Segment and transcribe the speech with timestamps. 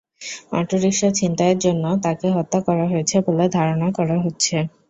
[0.53, 4.55] Autorickshaw ছিনতাইয়ের জন্য তাঁকে হত্যা করা হয়েছে বলে ধারণা করা হচ্ছে।